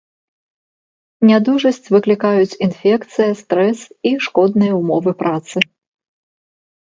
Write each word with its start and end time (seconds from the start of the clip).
Нядужасць 1.31 1.89
выклікаюць 1.95 2.59
інфекцыя, 2.69 3.31
стрэс 3.41 3.79
і 4.13 4.13
шкодныя 4.29 4.73
ўмовы 4.81 5.11
працы. 5.21 5.57